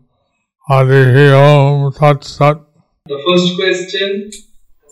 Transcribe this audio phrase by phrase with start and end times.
[0.69, 2.61] Harihi Om Tat Sat
[3.05, 4.31] The first question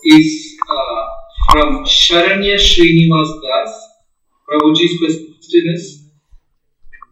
[0.04, 1.06] is uh,
[1.52, 3.88] from Sharanya Srinivas Das.
[4.48, 6.02] Prabhuji's question is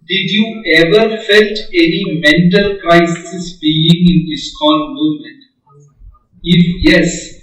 [0.08, 5.44] Did you ever felt any mental crisis being in this ISKCON movement?
[6.42, 7.34] If yes,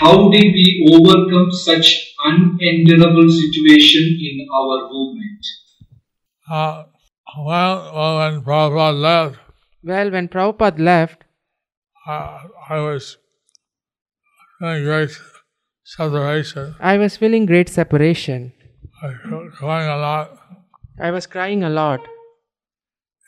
[0.00, 5.46] how did we overcome such unendurable situation in our movement?
[6.50, 6.84] uh,
[7.44, 9.38] well, well, when Prabhupada left,
[9.82, 11.24] Well, when Prabhupada left,
[12.06, 13.16] uh, I was
[14.58, 15.10] feeling great
[15.84, 16.74] separation.
[16.80, 18.52] I was feeling great separation.
[19.02, 20.38] I was crying a lot.
[21.00, 22.00] I was crying a lot.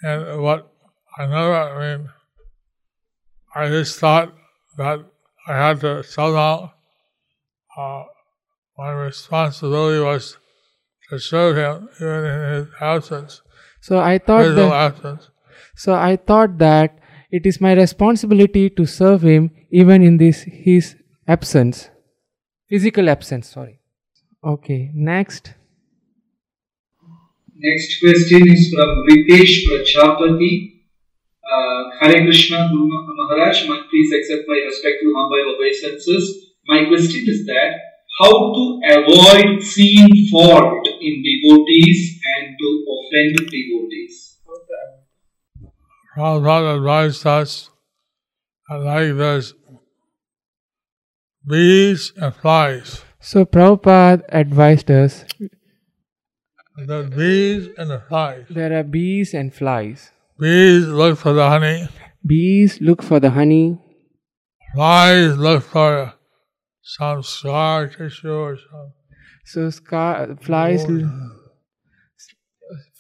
[0.03, 0.73] And what
[1.19, 2.09] I never, I mean,
[3.55, 4.33] I just thought
[4.77, 5.05] that
[5.47, 6.73] I had to somehow,
[7.77, 8.05] uh,
[8.77, 10.37] my responsibility was
[11.11, 13.43] to serve him even in his absence,
[13.81, 15.31] So I thought physical that, absence.
[15.75, 16.99] so I thought that
[17.31, 21.91] it is my responsibility to serve him even in this his absence.
[22.69, 23.81] Physical absence, sorry.
[24.45, 25.55] Okay, next.
[27.57, 30.53] Next question is from Ritesh Prajapati.
[31.45, 36.55] Uh, Hare Krishna Guru Maharaj, Ma- please accept my respectful humble obeisances.
[36.67, 37.75] My question is that
[38.21, 38.65] how to
[38.97, 44.17] avoid seeing fault in devotees and to offend devotees.
[46.17, 47.71] Prabhupada advised us
[48.69, 49.55] that like there's
[51.47, 53.03] bees and flies.
[53.21, 55.25] So Prabhupada advised us
[56.77, 58.47] The bees and the flies.
[58.51, 60.11] there are bees and flies.
[60.39, 61.89] Bees look for the honey.
[62.27, 63.79] Bees look for the honey,
[64.75, 66.15] Flies look for
[66.83, 68.93] some scar tissue or some
[69.45, 71.11] so scar flies l-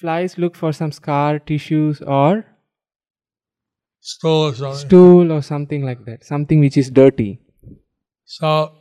[0.00, 2.44] flies look for some scar tissues or
[4.00, 4.78] stool or something.
[4.88, 7.40] stool or something like that, something which is dirty.
[8.24, 8.72] So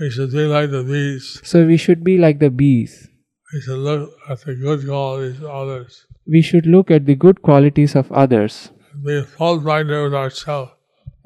[0.00, 1.40] we should be like the bees.
[1.44, 3.08] So we should be like the bees.
[3.52, 6.06] We should look at the good qualities of others.
[6.26, 8.70] We should look at the good qualities of others
[9.04, 10.72] Be fault finder with ourselves.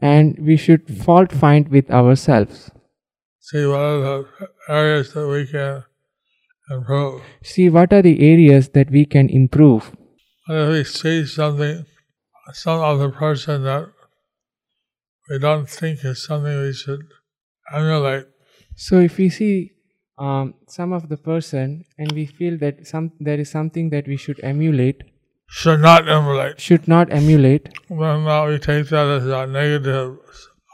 [0.02, 2.70] and we should fault find with ourselves.
[3.40, 5.84] See what are the areas that we can
[6.70, 7.22] improve.
[7.42, 9.92] See what are the areas that we can improve.
[10.46, 11.86] And if we see something,
[12.52, 13.88] some other person that
[15.28, 17.02] we don't think is something we should
[17.72, 18.26] emulate,
[18.76, 19.72] So if we see
[20.18, 24.16] um, some of the person and we feel that some there is something that we
[24.16, 25.02] should emulate,
[25.48, 26.60] should not emulate.
[26.60, 30.18] should not emulate, Then now we take that as a negative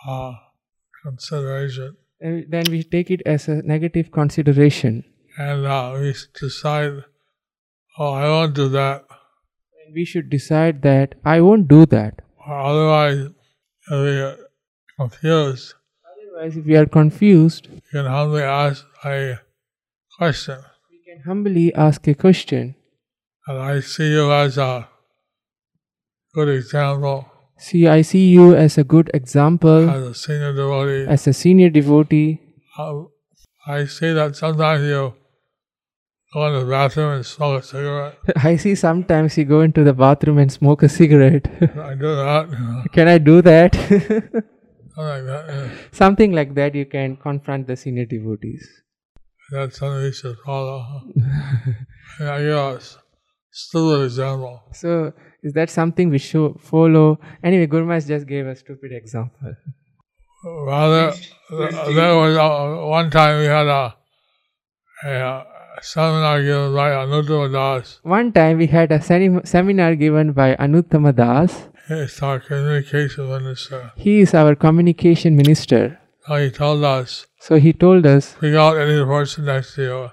[0.08, 0.32] uh,
[1.04, 1.96] consideration.
[2.24, 5.04] Uh, then we take it as a negative consideration.
[5.38, 7.04] And uh, we decide,
[7.98, 9.04] oh, I won't do that.
[9.84, 12.22] And we should decide that I won't do that.
[12.48, 13.28] Otherwise,
[13.90, 14.36] we are
[14.98, 15.74] confused,
[16.36, 19.38] Otherwise, if we are confused, you can humbly ask a
[20.18, 20.58] question.
[20.90, 22.74] we can humbly ask a question.
[23.46, 24.88] And I see you as a
[26.34, 31.06] good example See, I see you as a good example, as a senior devotee.
[31.08, 32.40] as a senior devotee.
[33.66, 35.14] I see that sometimes you
[36.32, 38.18] go in the bathroom and smoke a cigarette.
[38.36, 41.46] I see sometimes you go into the bathroom and smoke a cigarette.
[41.90, 42.86] I do that.
[42.92, 43.74] Can I do that?
[43.74, 44.42] something
[44.96, 45.44] like that.
[45.48, 45.70] Yeah.
[45.92, 48.68] Something like that, you can confront the senior devotees.
[49.50, 50.84] That's something we should follow.
[52.20, 52.98] yeah, yes.
[53.50, 54.62] Still an example.
[54.72, 55.12] So,
[55.46, 57.18] is that something we should follow?
[57.42, 59.54] Anyway, Gurmas just gave a stupid example.
[60.44, 63.94] Rather, th- there was uh, one time we had a,
[65.04, 65.44] a,
[65.82, 71.14] seminar given by Anuttama Das, One time we had a seni- seminar given by Anuttama
[71.14, 73.92] Das, It's our communication minister.
[73.96, 75.98] He is our communication minister.
[76.26, 80.10] So he told us, So he told us, pick out any person next to you.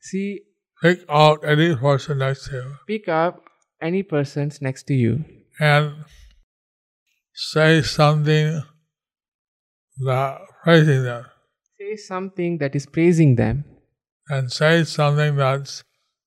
[0.00, 0.40] see,
[0.82, 2.72] Pick out any person next to you.
[2.86, 3.40] pick up
[3.82, 5.24] any persons next to you
[5.60, 6.04] And
[7.34, 8.62] say something
[10.04, 11.24] that praising them.
[11.78, 13.64] say something that is praising them
[14.28, 15.82] And say something that's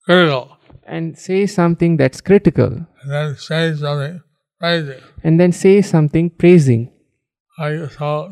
[0.06, 0.58] critical.
[0.86, 2.72] and say something that's critical
[3.02, 4.22] And then say something
[4.60, 5.02] praising.
[5.24, 6.92] and then say something praising
[7.60, 8.32] I thought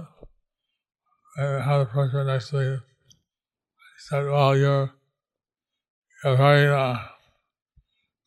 [1.37, 2.75] and had a person next to me.
[2.75, 2.77] I
[4.07, 4.91] said, Well, you're,
[6.23, 6.95] you're very uh,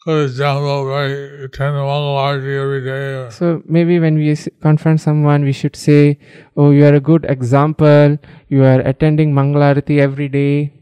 [0.08, 1.08] download, right?
[1.08, 3.31] You attend the Mangalarti every day.
[3.31, 6.19] So maybe when we confront someone we should say
[6.56, 8.19] oh you are a good example
[8.49, 10.72] you are attending mangalarati every day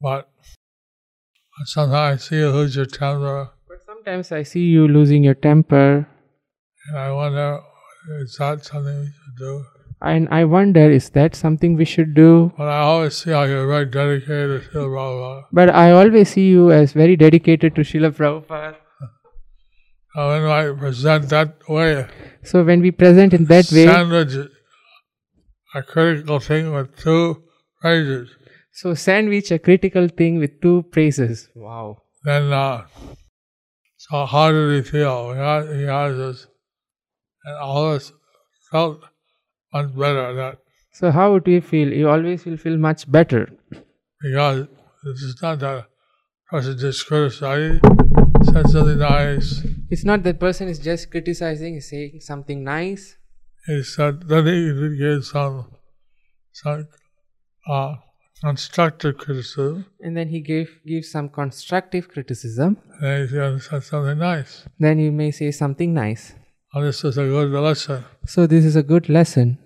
[0.00, 0.28] but
[1.64, 6.06] sometimes I see you lose your temper, but sometimes i see you losing your temper
[6.88, 7.60] and I wonder,
[8.18, 9.64] is that something we should do?
[10.10, 13.66] And i wonder is that something we should do But I always see how you're
[13.66, 15.44] very dedicated to Prabhupada.
[15.52, 18.76] but i always see you as very dedicated to Srila Prabhupada.
[20.14, 22.06] So when I present that way,
[22.44, 24.34] so when we present in that way sandwich
[25.74, 27.42] a critical thing with two
[27.80, 28.36] phrases,
[28.72, 31.86] so sandwich a critical thing with two praises wow
[32.24, 32.82] then uh,
[33.96, 35.32] so how did he feel?
[35.32, 36.46] He has, he has this,
[37.44, 38.12] and all this
[38.70, 39.00] felt
[39.72, 40.58] much better that.
[40.92, 41.92] So how would you feel?
[41.92, 43.48] You always will feel much better.
[44.20, 44.68] Because
[45.04, 45.86] this is not that
[46.50, 47.80] person just criticizing,
[48.44, 49.64] said something nice.
[49.90, 53.16] it's not that person is just criticizing is saying something nice.
[53.66, 55.70] He said then he did give some
[56.52, 56.88] some
[57.66, 57.94] uh,
[58.42, 62.76] constructive criticism, and then he gave gives some constructive criticism.
[63.00, 64.66] And he said something nice.
[64.78, 66.34] then you may say something nice
[66.74, 68.04] And this is a good lesson.
[68.26, 69.58] so this is a good lesson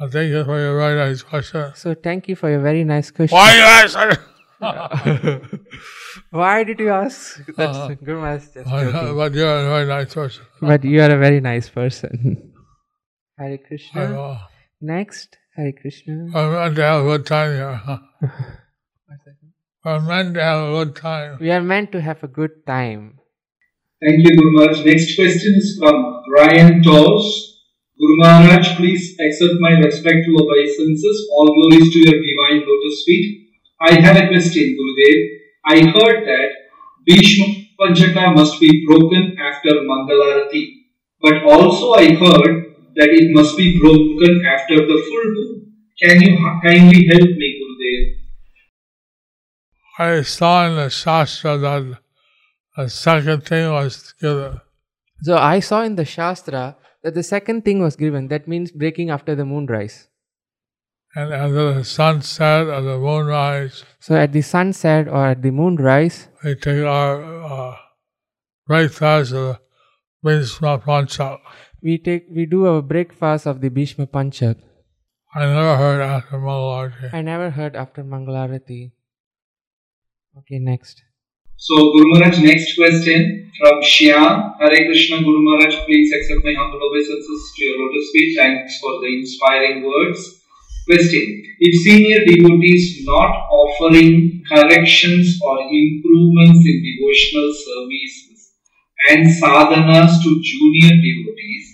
[0.00, 1.72] I thank you for your very nice question.
[1.74, 3.96] so thank you for your very nice question Why you ask?
[6.30, 7.94] why did you ask that's Uh-huh.
[8.00, 9.16] Maharaj is just joking.
[9.16, 10.44] but you're a very nice person.
[10.60, 12.52] but you are a very nice person
[13.38, 14.40] Hare Krishna
[14.80, 17.80] next Hare Krishna We're meant to have a good time here.
[19.84, 21.38] We're meant to have a good time.
[21.40, 23.18] we are meant to have a good time
[24.02, 24.84] Thank you, Guru Maharaj.
[24.84, 27.54] Next question is from Brian Tosh.
[27.96, 31.28] Guru Maharaj, please accept my respectful obeisances.
[31.32, 33.50] All glories to your divine lotus feet.
[33.80, 35.16] I have a question, Gurudev.
[35.66, 36.50] I heard that
[37.06, 37.46] Bhishma
[37.78, 40.64] Panchaka must be broken after Mangalarati.
[41.20, 45.72] But also I heard that it must be broken after the full moon.
[46.02, 48.14] Can you kindly help me, Gurudev?
[49.98, 52.03] I saw in the Shastra that
[52.76, 54.60] the second thing was given.
[55.22, 59.10] so I saw in the Shastra that the second thing was given that means breaking
[59.10, 60.08] after the moonrise
[61.16, 66.28] And after the sunset or the moonrise, so at the sunset or at the moonrise
[66.42, 67.76] we take our uh,
[68.66, 69.58] breakfast of
[70.24, 71.38] Bhishma Panchak.
[71.82, 74.58] we take we do our breakfast of the Bhishma Panchak
[75.36, 77.08] I never heard after Mangalarti.
[77.12, 78.92] I never heard after Mangalarati
[80.38, 81.02] okay next
[81.56, 84.54] So, Guru Maharaj, next question from Shyam.
[84.60, 88.36] Hare Krishna, Guru Maharaj, please accept my humble obeisances to your lotus feet.
[88.36, 90.40] Thanks for the inspiring words.
[90.86, 98.52] Question If senior devotees not offering corrections or improvements in devotional services
[99.08, 101.66] and sadhanas to junior devotees,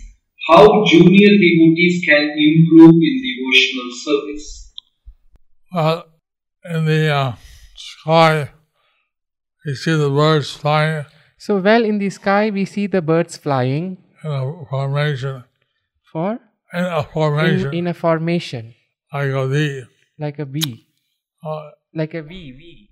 [0.49, 4.73] how junior devotees can improve in devotional service?
[5.73, 6.05] Well,
[6.65, 7.33] in the uh,
[7.75, 8.51] sky,
[9.67, 11.05] you see the birds flying
[11.38, 15.45] so well in the sky we see the birds flying in a formation.
[16.12, 16.38] for
[16.73, 18.75] In a formation, in, in a formation
[19.12, 19.83] like a V.
[20.19, 20.87] like a V
[21.43, 22.90] Uh, like a V V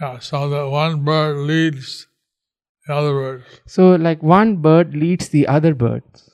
[0.00, 2.06] yeah, so that one bird leads
[2.86, 3.60] the other birds.
[3.66, 6.30] so like one bird leads the other birds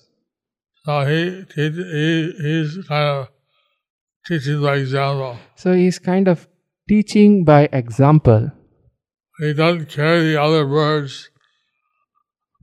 [0.84, 1.20] So he,
[1.54, 3.28] he, he he's kind of
[4.26, 5.38] teaching by example.
[5.56, 6.46] so he's kind of
[6.88, 8.50] teaching by example
[9.38, 11.30] He doesn't carry the other birds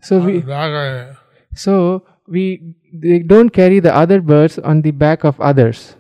[0.02, 1.16] so we the back of it.
[1.54, 5.96] so we they don't carry the other birds on the back of others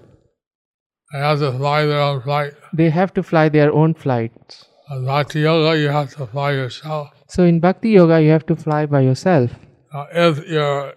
[1.13, 2.53] They have to fly their own flight.
[2.73, 7.09] they have to fly their own flights In Bhakti Yoga, you have to fly yourself.
[7.27, 9.51] so in bhakti yoga you have to fly by yourself
[9.93, 10.93] Now, if you're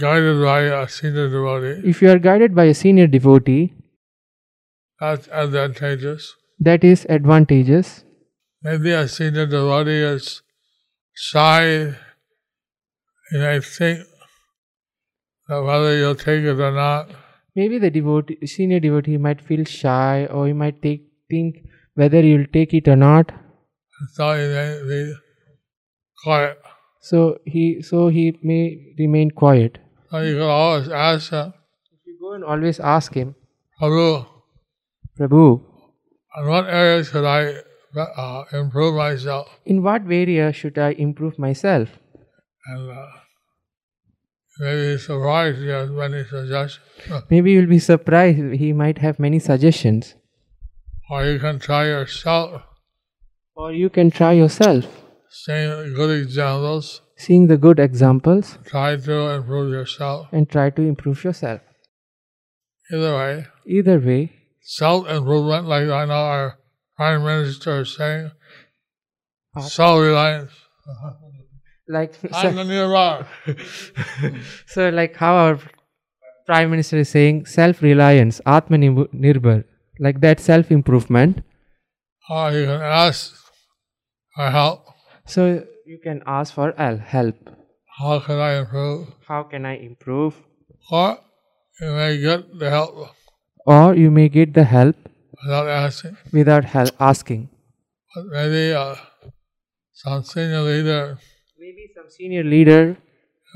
[0.00, 3.62] guided by a senior devotee, if you are guided by a senior devotee
[5.00, 6.34] that's advantageous.
[6.68, 7.94] that is advantageous
[8.62, 10.42] Maybe I a senior devotee is
[11.14, 11.62] shy.
[13.30, 14.00] and I think
[15.48, 17.10] that whether you'll take it or not,
[17.54, 21.56] Maybe the devotee, senior devotee might feel shy or he might take, think
[21.94, 23.32] whether you'll take it or not.
[24.12, 25.14] so you may be
[26.24, 26.58] quiet.
[27.00, 29.78] So he so he may remain quiet.
[30.10, 31.52] So you can always ask him,
[31.92, 33.34] If you go and always ask him,
[33.80, 34.26] Prabhu,
[35.18, 35.62] Prabhu,
[36.38, 37.60] in what areas could I
[37.96, 39.48] uh, improve myself?
[39.64, 41.88] in what area should I improve myself?
[42.66, 43.06] And uh,
[44.60, 47.22] maybe surprised he has many suggestions.
[47.30, 48.38] Maybe you'll be surprised.
[48.54, 50.14] He might have many suggestions.
[51.10, 52.62] or you can try yourself,
[53.54, 54.84] Or you can try yourself,
[55.30, 60.26] seeing good examples, seeing the good examples try to improve yourself.
[60.32, 61.60] and try to improve yourself.
[62.92, 66.58] Either way, Either way, self improvement, like I know our
[66.98, 68.30] Prime Minister is saying,
[69.56, 70.52] Uh, self reliance.
[71.88, 72.86] like I'm the new
[74.74, 75.58] so like how our
[76.48, 79.64] prime minister is saying self-reliance atmanirbhar
[80.00, 81.42] like that self-improvement.
[82.28, 83.34] Or you can ask
[84.34, 84.84] for help.
[85.26, 85.46] so
[85.86, 86.72] you can ask for
[87.16, 87.36] help.
[87.98, 89.08] How can I improve?
[89.28, 90.34] how can i improve?
[90.90, 91.18] Or
[91.80, 92.94] you may get the help.
[93.66, 95.07] Or you may get the help
[95.44, 96.16] without asking.
[96.32, 97.48] without help asking
[98.14, 98.94] But maybe uh,
[99.92, 101.18] some senior leader
[101.58, 102.96] maybe some senior leader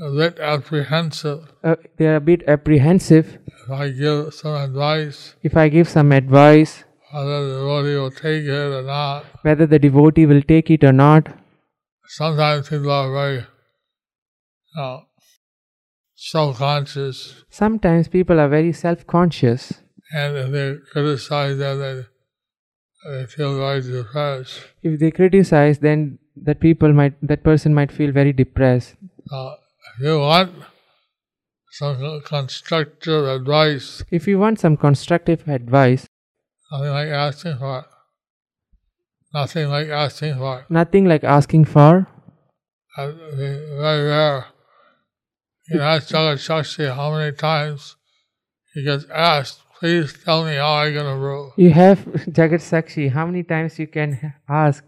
[0.01, 1.41] a bit apprehensive.
[1.63, 6.11] uh, they are a bit apprehensive If I give some advice, if i give some
[6.11, 9.25] advice whether the devotee will take it or not.
[9.43, 11.27] whether the devotee will take it or not
[12.15, 13.45] Sometimes people are very
[14.77, 14.99] uh,
[16.15, 19.82] self-conscious, sometimes people are very self-conscious
[20.13, 22.03] and if they criticize them, they,
[23.11, 24.59] they feel very depressed.
[24.81, 28.95] if they criticize then that people might that person might feel very depressed
[29.31, 29.55] Uh,
[29.97, 30.51] if you want
[31.71, 36.05] some constructive advice, if you want some constructive advice
[36.71, 37.85] nothing like asking for it.
[39.33, 40.65] Nothing like asking for it.
[40.69, 42.07] nothing like asking for
[42.95, 43.51] That would be
[43.81, 44.45] very rare.
[45.69, 47.95] You ask Jagat Shakshi how many times
[48.73, 51.51] he gets asked, please tell me how I'm gonna improve.
[51.63, 51.99] you have
[52.39, 54.15] jagat sakshi how many times you can
[54.47, 54.83] ask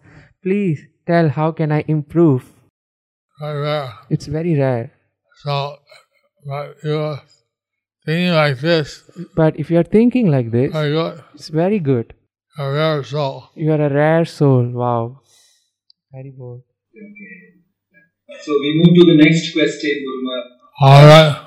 [0.46, 0.80] please
[1.12, 2.44] tell how can i improve
[3.40, 3.90] Very rare.
[4.10, 4.92] it's very rare
[5.44, 5.56] So,
[6.50, 7.20] but you're
[8.06, 9.04] thinking like this,
[9.36, 11.24] but if you are thinking like this very good.
[11.36, 12.14] it's very good
[12.58, 13.50] A rare soul.
[13.64, 15.20] you are a rare soul wow
[16.16, 16.62] very good
[18.46, 20.38] So we move to the next question, Guruma.
[20.82, 21.45] All right.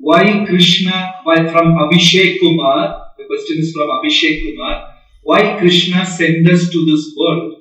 [0.00, 4.88] Why Krishna, why from Abhishek Kumar, the question is from Abhishek Kumar,
[5.22, 7.52] why Krishna sent us to this world?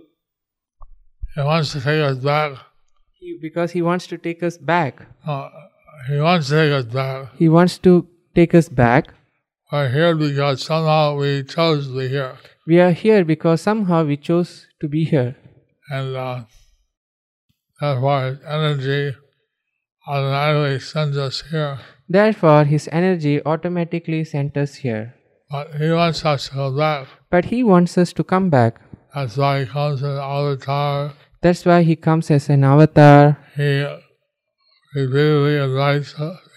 [1.36, 2.53] He wants to take us back.
[3.19, 5.50] He- because he wants to take us back Uh,
[6.10, 7.36] he wants to take us back.
[7.38, 9.13] he wants to take us back
[9.72, 12.38] We're here because somehow we chose to be here.
[12.65, 15.36] we are here because somehow we chose to be here
[15.91, 16.43] And uh,
[17.81, 19.15] that's why energy
[20.08, 21.77] automatically sends us here.
[22.17, 25.05] Therefore his energy automatically centers here
[25.51, 27.07] But he wants us to go back.
[27.35, 28.81] but he wants us to come back
[29.15, 31.13] That's why he comes as an avatar.
[31.41, 33.37] That's why he comes as an avatar.
[33.55, 33.69] He
[34.95, 36.13] repeatedly advises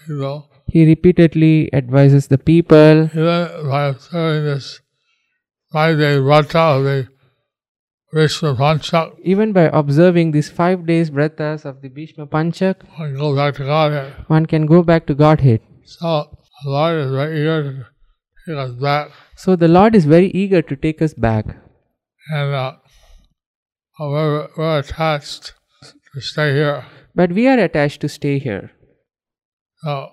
[0.07, 0.49] people.
[0.67, 3.03] He repeatedly advises the people.
[3.05, 4.81] Even by observing this
[5.71, 7.07] five day vrata of the
[8.13, 13.55] Panchak, Even by observing these five days vratas of the Bhishma Panchak, one goes back
[13.55, 14.13] to Godhead.
[14.27, 15.61] one can go back to Godhead.
[15.85, 16.29] So
[16.63, 17.85] the Lord is very eager to
[18.47, 19.09] take us back.
[19.35, 21.45] So the Lord is very eager to take us back.
[22.29, 22.73] And uh,
[23.99, 25.53] we're, we're attached
[26.13, 26.85] to stay here.
[27.15, 28.71] But we are attached to stay here.
[29.83, 30.09] So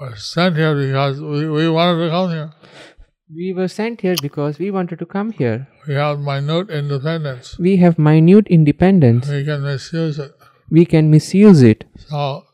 [0.00, 2.52] we're sent here because we, we wanted to come here.
[3.32, 5.68] We were sent here because we wanted to come here.
[5.86, 7.56] We have minute independence.
[7.58, 9.28] We have minute independence.
[9.28, 10.32] We can misuse it.
[10.70, 11.84] We can misuse it.
[12.08, 12.44] So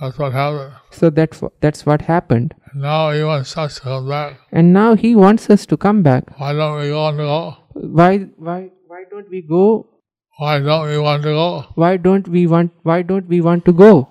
[0.00, 0.74] that's what happened.
[0.90, 2.54] So that's, wh- that's what happened.
[2.72, 4.40] And now he wants us to come back.
[4.50, 6.24] And now he wants us to come back.
[6.40, 7.56] Why don't we want to go?
[7.74, 9.86] Why, why, why don't we go?
[10.38, 11.66] Why don't we want to go?
[11.76, 14.08] Why don't we want, why don't we want to go?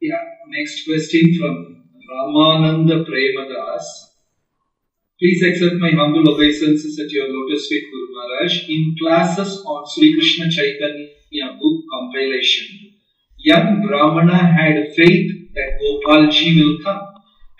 [0.00, 0.18] Yeah,
[0.48, 3.84] next question from Ramananda Premadas.
[5.20, 8.70] Please accept my humble obeisances at your lotus feet, Guru Maharaj.
[8.70, 12.94] In classes on Sri Krishna Chaitanya book compilation,
[13.36, 17.02] young Brahmana had faith that Gopalji will come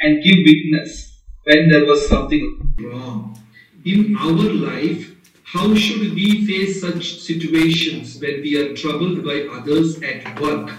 [0.00, 3.38] and give witness when there was something wrong.
[3.84, 5.14] In our life,
[5.44, 10.70] how should we face such situations when we are troubled by others at work?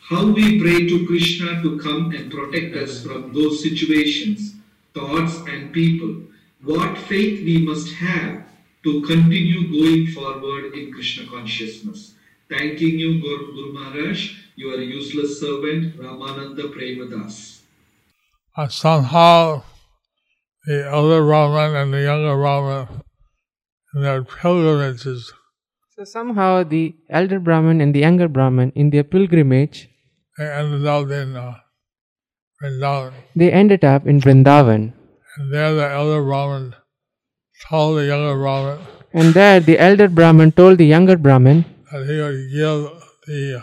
[0.00, 4.56] How we pray to Krishna to come and protect us from those situations,
[4.94, 6.22] thoughts, and people.
[6.62, 8.44] What faith we must have
[8.84, 12.14] to continue going forward in Krishna consciousness.
[12.48, 17.60] Thanking you, Guru, Guru Maharaj, your useless servant, Ramananda Premadas.
[18.56, 19.62] And somehow
[20.66, 23.02] the elder Brahman and the younger Brahman
[23.94, 25.32] in their pilgrimages,
[25.96, 29.88] So somehow the elder Brahman and the younger Brahman in their pilgrimage,
[30.36, 31.54] they ended up in uh,
[32.62, 33.12] Vrindavan.
[33.34, 34.92] they ended up in Vrindavan.
[35.36, 36.74] And there the elder Brahman
[37.68, 38.78] told the younger Brahman
[39.12, 42.80] And there the elder Brahman told the younger Brahman that he would give
[43.26, 43.62] the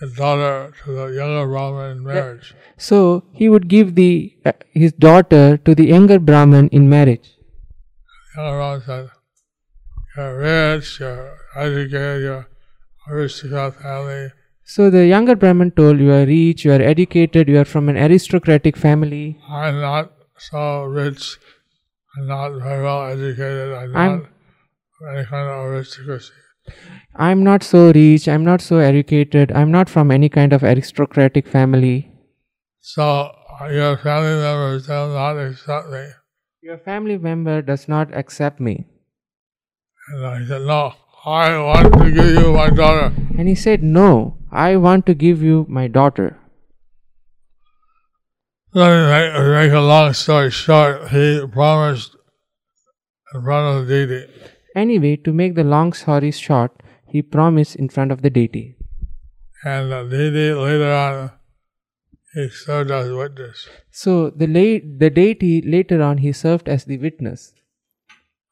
[0.00, 2.54] his daughter to the younger Brahman in marriage.
[2.76, 4.10] so he would give the
[4.44, 7.28] uh, his daughter to the younger Brahman in marriage.
[8.34, 9.08] The younger Brahman said,
[10.16, 12.46] You're rich, you're educated, you're
[13.08, 14.32] aristocrat family.
[14.68, 17.96] So the younger Brahman told, You are rich, you are educated, you are from an
[17.96, 19.38] aristocratic family.
[19.48, 21.38] I'm not so rich,
[22.16, 24.28] I'm not very well educated, I'm, I'm-
[25.00, 26.32] not any kind of aristocracy.
[27.14, 31.46] I'm not so rich, I'm not so educated, I'm not from any kind of aristocratic
[31.46, 32.10] family.
[32.80, 33.04] So
[33.60, 36.06] uh, your family members will not accept me.
[36.62, 38.86] Your family member does not accept me.
[40.08, 40.94] And I said, No,
[41.26, 43.12] I want to give you my daughter.
[43.36, 46.38] And he said, No, I want to give you my daughter.
[48.72, 52.16] Let me make, make a long story short, he promised
[53.34, 54.32] in front of the deity.
[54.76, 58.76] Anyway, to make the long story short, he promised in front of the deity.
[59.64, 61.32] And the deity later on,
[62.34, 63.68] he served as witness.
[63.90, 67.52] So the, la- the deity later on he served as the witness.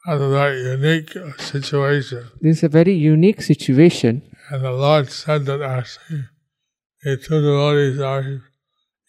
[0.06, 2.26] Unique uh, situation.
[2.40, 4.23] This is a very unique situation.
[4.50, 6.25] And the Lord said that actually
[7.02, 8.40] the two devotees are his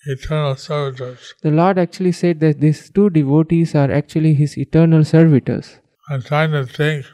[0.06, 1.34] eternal servitors.
[1.42, 5.80] The Lord actually said that these two devotees are actually his eternal servitors.
[6.10, 7.06] I'm trying to think,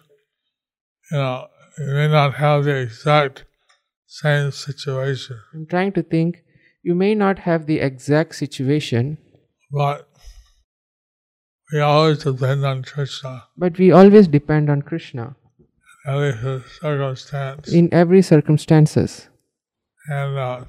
[1.11, 1.47] you know,
[1.79, 3.45] you may not have the exact
[4.05, 6.43] same situation, I'm trying to think,
[6.83, 9.17] you may not have the exact situation,
[9.71, 10.07] but
[11.73, 13.43] we always depend on Krishna.
[13.57, 15.35] but we always depend on Krishna
[16.05, 17.71] At least the circumstance.
[17.71, 19.27] in every circumstances.
[20.09, 20.63] and uh,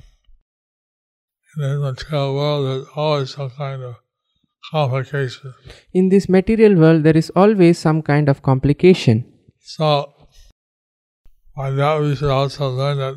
[1.56, 3.96] in the material world, there's always some kind of
[4.70, 5.52] complication.
[5.92, 9.24] In this material world, there is always some kind of complication.
[9.60, 10.12] So,
[11.56, 13.16] by that, we should also learn that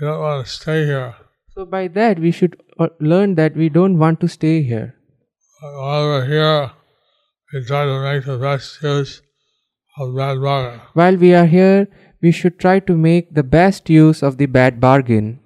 [0.00, 1.14] we don't want to stay here.
[1.54, 4.94] So, by that, we should uh, learn that we don't want to stay here.
[5.62, 6.70] While we're here,
[7.52, 9.22] we try to make the best use
[9.98, 10.80] of that bargain.
[10.92, 11.88] While we are here,
[12.20, 15.40] we should try to make the best use of the bad bargain.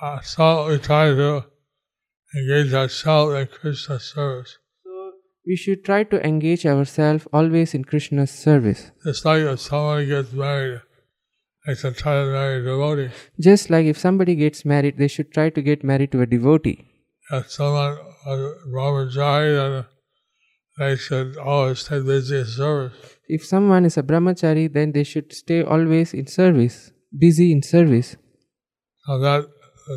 [0.00, 1.44] Uh, so, we try to
[2.34, 4.58] engage ourselves in Krishna's service.
[4.84, 5.12] So,
[5.46, 8.90] we should try to engage ourselves always in Krishna's service.
[9.04, 10.80] Just like if someone gets married,
[11.66, 13.10] they should try to marry a devotee.
[13.38, 16.84] Just like if somebody gets married, they should try to get married to a devotee.
[17.30, 19.84] If someone was brahmachari, then
[20.78, 22.92] they should always stay busy in service.
[23.28, 28.16] If someone is a brahmachari, then they should stay always in service, busy in service.
[29.06, 29.46] So that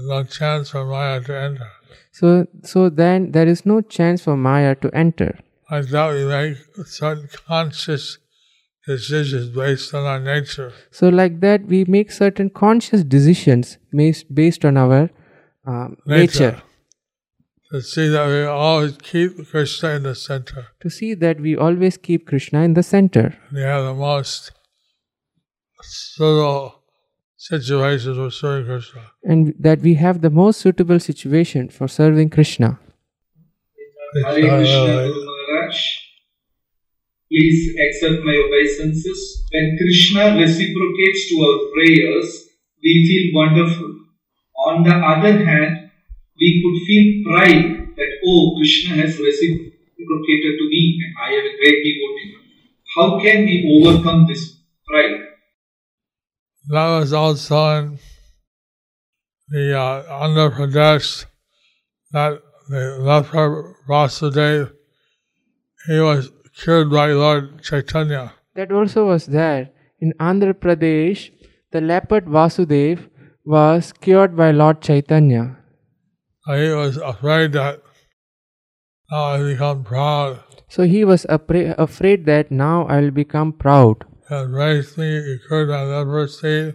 [0.03, 1.69] no chance for Maya to enter.
[2.11, 5.37] So, so then there is no chance for Maya to enter.
[5.69, 8.17] Like that, we make certain conscious
[8.87, 10.73] decisions based on our nature.
[10.91, 13.77] So, like that, we make certain conscious decisions
[14.33, 15.09] based on our
[15.65, 16.61] um, nature.
[17.75, 20.67] To see that we always keep Krishna in the center.
[20.79, 23.37] To see that we always keep Krishna in the center.
[23.51, 24.53] We have the most
[26.15, 26.81] suitable
[27.35, 29.01] situations for serving Krishna.
[29.23, 32.79] and that we have the most suitable situation for serving Krishna.
[34.23, 35.77] Hare Krishna Guru Maharaj.
[37.29, 39.43] Please accept my obeisances.
[39.51, 42.27] When Krishna reciprocates to our prayers,
[42.81, 43.91] we feel wonderful.
[44.65, 45.84] On the other hand,
[46.39, 51.57] we could feel pride that, oh, Krishna has reciprocated to me and I am a
[51.57, 52.35] great devotee.
[52.95, 55.21] How can we overcome this pride?
[56.69, 57.99] That was also in
[59.49, 61.25] the uh, Andhra Pradesh,
[62.11, 64.71] that the leper Vasudev,
[65.87, 68.33] he was cured by Lord Chaitanya.
[68.55, 69.69] That also was there.
[69.99, 71.31] In Andhra Pradesh,
[71.71, 73.09] the leopard Vasudev
[73.43, 75.57] was cured by Lord Chaitanya.
[76.45, 77.81] So he was afraid that
[79.11, 80.39] now I become proud.
[80.67, 84.05] So he was appra- afraid that now I will become proud.
[84.29, 86.73] He raised me, he cured my leprosy.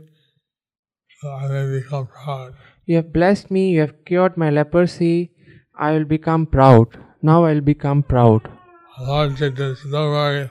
[1.25, 2.55] I may become proud.
[2.87, 5.33] You have blessed me, you have cured my leprosy.
[5.79, 6.99] I will become proud.
[7.23, 8.49] Now I will become proud.
[8.99, 10.51] Lord Chaitanya said, don't worry,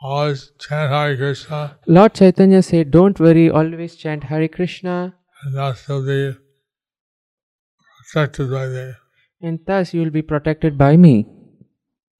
[0.00, 6.06] always chant Hare Krishna, Lord Chaitanya said, Don't worry, always chant Hare Krishna, and you'll
[6.06, 6.36] be
[8.12, 8.92] protected by me.
[9.40, 11.26] and thus you will be protected by me.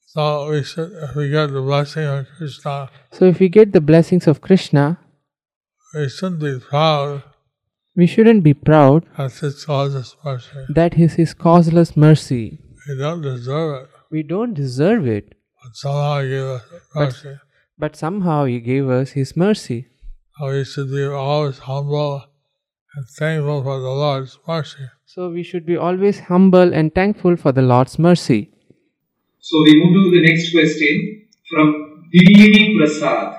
[0.06, 3.80] So we should, if we get the blessing of Krishna, So, if we get the
[3.80, 4.98] blessings of Krishna,
[5.94, 7.22] we shouldn't be proud
[7.96, 10.66] we shouldn't be proud that this causes mercy.
[10.68, 12.60] that is His causeless mercy.
[12.88, 16.62] We don't deserve it, We don't deserve it, but somehow He gave us
[16.94, 17.34] mercy.
[17.76, 19.88] but somehow He gave us His mercy.
[20.38, 22.22] So we should be always humble
[22.94, 24.86] and thankful for the Lord's mercy.
[25.18, 28.52] So, we should be always humble and thankful for the Lord's mercy.
[29.40, 33.34] So we move to the next question from Dilini Prasad.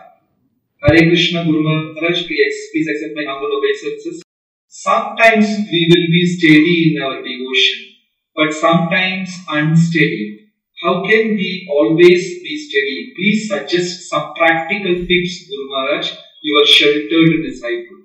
[0.83, 4.21] Hare Krishna Guru Maharaj, please, please accept my humble obeisances.
[4.67, 7.95] Sometimes we will be steady in our devotion,
[8.35, 10.51] but sometimes unsteady.
[10.83, 13.13] How can we always be steady?
[13.15, 16.11] Please suggest some practical tips, Guru Maharaj,
[16.43, 17.99] your sheltered disciple.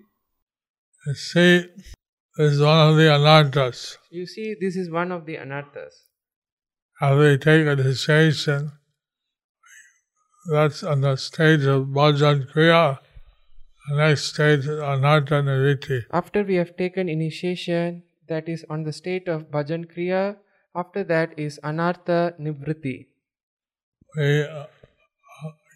[1.08, 1.93] You see, this
[2.38, 3.96] is one of the anarthas.
[4.10, 5.94] You see, this is one of the anarthas.
[7.00, 8.72] After we take a decision,
[10.50, 12.98] that's on the stage of Bhajan Kriya.
[13.88, 16.04] The next stage is Anartha Nivritti.
[16.10, 20.36] After we have taken initiation, that is on the state of bhajan kriya,
[20.74, 23.06] after that is anartha nivritti.
[24.16, 24.64] We uh,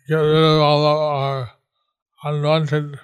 [0.09, 1.51] get rid of all of our
[2.25, 2.99] unwanted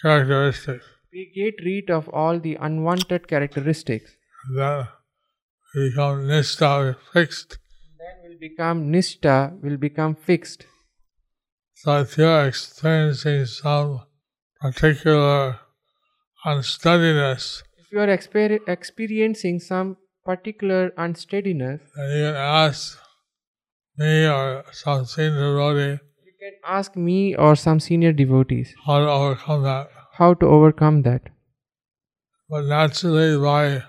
[0.00, 0.84] characteristics.
[1.14, 4.16] We get rid of all the unwanted characteristics.
[4.56, 4.86] Then
[5.74, 7.58] we become nishta, fixed.
[7.98, 10.66] Then will become nishta, will become fixed.
[11.76, 14.00] So if you're experiencing some
[14.60, 15.60] particular
[16.44, 22.98] unsteadiness, If you are exper- experiencing some particular unsteadiness, then you can ask
[23.98, 29.08] me or some senior devotee you can ask me or some senior devotees how to
[29.08, 29.93] overcome that.
[30.18, 31.22] How to overcome that.
[32.48, 33.82] But naturally, by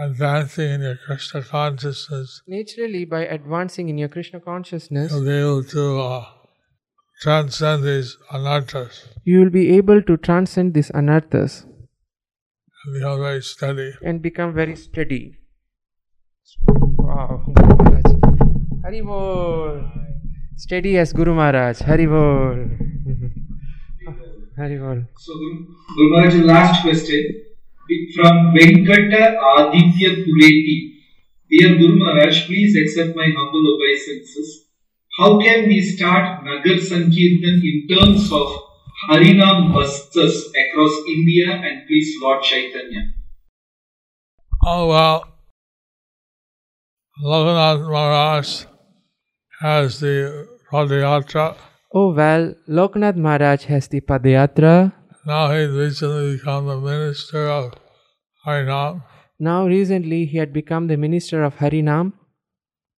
[0.00, 5.64] advancing in your Krishna consciousness, Naturally, by advancing in your Krishna consciousness, you'll be able
[5.64, 6.24] to uh,
[7.20, 11.64] transcend these anarthas you will be able to transcend these anarthas
[12.84, 13.92] and become very steady.
[14.02, 15.34] and become very steady.
[16.98, 18.04] Wow, Guru Maharaj.
[18.84, 19.82] Hari Bol.
[20.56, 21.80] Steady as Guru Maharaj.
[21.80, 22.87] Hari Bol.
[24.58, 25.02] Hari Bol.
[25.16, 25.66] So, Guru
[25.96, 27.22] Guru Maharaj, last question
[28.14, 30.76] from Venkata Aditya Pureti.
[31.50, 34.66] Dear Guru Maharaj, please accept my humble obeisances.
[35.18, 38.48] How can we start Nagar Sankirtan in terms of
[39.08, 43.14] Harinam buses across India and please Lord Chaitanya?
[44.64, 45.24] Oh, well,
[47.22, 48.64] Lokanath Maharaj
[49.60, 51.56] has the Padayatra.
[51.98, 54.92] Oh well, Loknath Maharaj has the Padayatra.
[55.26, 57.72] Now he's recently become the minister of
[58.46, 59.02] Harinam.
[59.40, 62.12] Now recently he had become the minister of Harinam.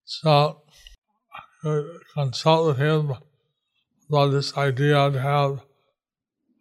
[0.04, 3.14] So I could consult with him
[4.10, 5.62] about this idea to have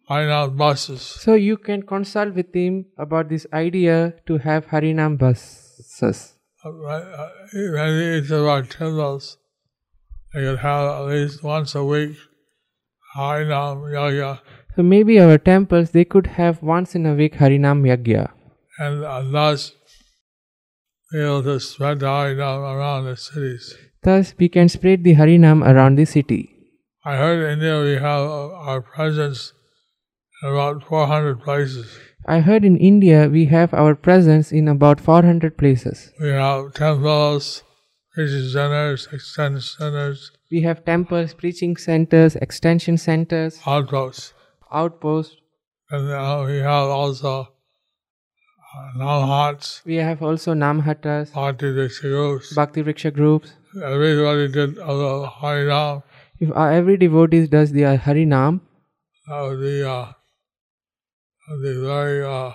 [0.09, 1.01] Harinam buses.
[1.01, 6.35] So you can consult with him about this idea to have Harinam buses.
[6.63, 9.37] Maybe each of our temples,
[10.33, 12.15] they could have at least once a week
[13.15, 14.39] Harinam Yagya.
[14.75, 18.29] So maybe our temples they could have once in a week Harinam Yagya.
[18.79, 19.73] and uh, thus
[21.11, 23.75] be able to spread the Harinam around the cities.
[24.03, 26.55] Thus we can spread the Harinam around the city.
[27.03, 28.29] I heard in India we have
[28.69, 29.53] our presence
[30.41, 31.97] in about 400 places.
[32.25, 36.13] I heard in India we have our presence in about 400 places.
[36.21, 37.63] We have temples,
[38.13, 44.33] preaching centers, extension centers, We have temples, preaching centers, extension centers, outposts,
[44.71, 45.35] outposts.
[45.91, 47.41] and uh, we have also
[48.75, 52.53] uh, namhats, We have also Namhatas, bhakti Vriksha groups.
[52.53, 53.51] Bhakti Vriksha groups.
[53.83, 56.03] Everybody did Harinam.
[56.39, 58.61] If uh, every devotee does the uh, Harinam,
[59.27, 60.05] That would be, uh,
[61.61, 62.53] be very, uh,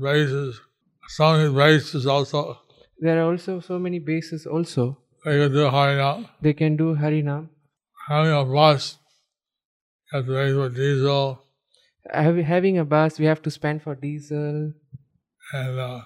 [0.00, 0.60] bases.
[1.08, 2.60] Some of bases also,
[3.00, 4.98] there are also so many bases also.
[5.24, 6.28] They could do Harinam.
[6.40, 7.48] They can do Harinam.
[8.08, 8.98] Having a bus,
[10.12, 11.44] you have to pay for diesel,
[12.12, 14.72] Hav- having a bus, we have to spend for diesel.
[15.52, 16.00] and uh,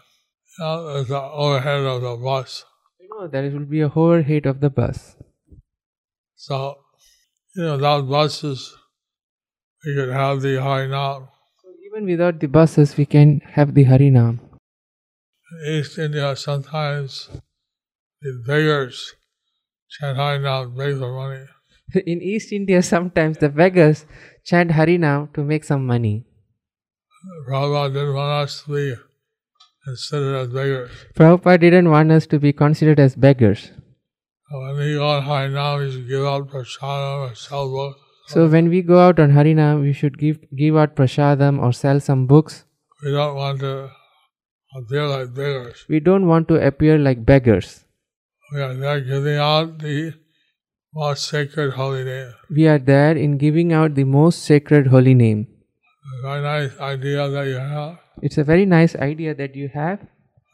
[0.58, 2.64] there's the overhead of the bus.
[3.00, 5.16] You know, there will be a overhead of the bus.
[6.36, 6.78] So,
[7.56, 8.76] you know, without buses,
[9.84, 11.28] we could have the Harinam.
[11.62, 14.40] So Even without the buses, we can have the Harinam.
[15.66, 17.30] In East India, sometimes
[18.24, 19.14] the beggars
[19.90, 21.44] chant Harinam, beg for money.
[22.12, 24.06] In East India, sometimes the beggars
[24.44, 26.24] chant Harinam to make some money.
[27.46, 28.94] Prabhupada didn't want us to be
[29.84, 30.90] considered as beggars.
[31.14, 33.70] Prabhupada didn't want us to be considered as beggars.
[34.50, 38.00] So when we go on Harinam, we should give out prasadam or sell books.
[38.28, 42.00] So when we go out on Harinam, we should give give out prasadam or sell
[42.00, 42.64] some books.
[43.04, 43.90] We don't want to
[44.76, 45.84] appear like beggars.
[45.90, 47.83] We don't want to appear like beggars.
[48.52, 50.14] We are there giving out the
[50.94, 52.32] most sacred holy name.
[52.50, 55.48] We are there in giving out the most sacred holy name.
[56.22, 57.98] Very nice idea that you have.
[58.22, 60.06] It's a very nice idea that you have.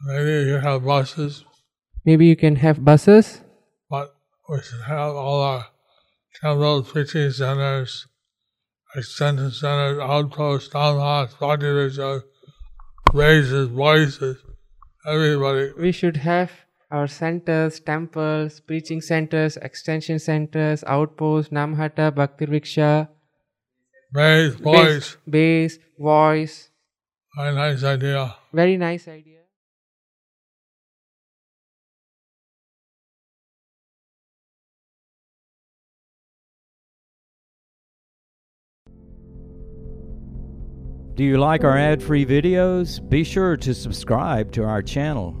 [0.05, 1.45] Maybe you have buses,
[2.03, 3.41] Maybe you can have buses,
[3.87, 4.15] but
[4.49, 5.67] we should have all our
[6.41, 8.07] temples, preaching centers,
[8.95, 12.23] extension centers, outposts, town halls, party rituals,
[13.13, 14.37] raises, voices,
[15.05, 15.71] everybody.
[15.77, 16.51] we should have
[16.91, 23.07] our centers, temples, preaching centers, extension centers, outposts, Namhata, Bhakti Vriksha,
[24.13, 25.17] base, voice.
[25.29, 26.69] base, voice.
[27.37, 28.35] Very nice idea.
[28.53, 29.39] Very nice idea.
[41.15, 43.07] Do you like our ad free videos?
[43.07, 45.40] Be sure to subscribe to our channel.